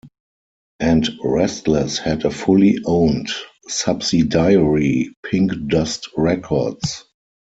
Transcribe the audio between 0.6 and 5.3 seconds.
And Restless had a fully owned subsidiary